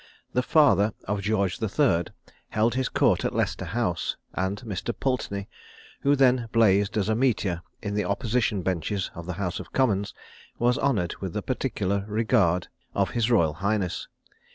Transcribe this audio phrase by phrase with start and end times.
[0.33, 2.11] The father of George the Third
[2.49, 4.99] held his court at Leicester house; and Mr.
[4.99, 5.47] Pulteney,
[6.01, 10.15] who then blazed as a meteor on the opposition benches in the House of Commons,
[10.57, 14.07] was honoured with the particular regard of His Royal Highness.